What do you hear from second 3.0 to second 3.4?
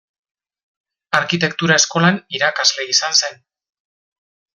zen.